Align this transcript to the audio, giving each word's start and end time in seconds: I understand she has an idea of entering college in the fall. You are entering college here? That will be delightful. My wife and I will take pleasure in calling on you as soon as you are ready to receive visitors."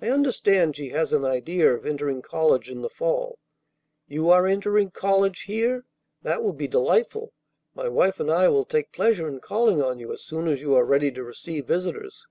I 0.00 0.08
understand 0.08 0.74
she 0.76 0.88
has 0.88 1.12
an 1.12 1.22
idea 1.26 1.74
of 1.74 1.84
entering 1.84 2.22
college 2.22 2.70
in 2.70 2.80
the 2.80 2.88
fall. 2.88 3.38
You 4.08 4.30
are 4.30 4.46
entering 4.46 4.90
college 4.90 5.42
here? 5.42 5.84
That 6.22 6.42
will 6.42 6.54
be 6.54 6.66
delightful. 6.66 7.34
My 7.74 7.86
wife 7.90 8.18
and 8.20 8.30
I 8.30 8.48
will 8.48 8.64
take 8.64 8.90
pleasure 8.90 9.28
in 9.28 9.40
calling 9.40 9.82
on 9.82 9.98
you 9.98 10.14
as 10.14 10.22
soon 10.22 10.48
as 10.48 10.62
you 10.62 10.74
are 10.76 10.84
ready 10.86 11.12
to 11.12 11.22
receive 11.22 11.66
visitors." 11.66 12.26